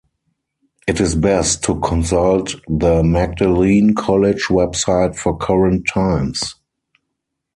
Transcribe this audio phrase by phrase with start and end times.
[0.87, 6.55] It is best to consult the Magdalene College website for current times.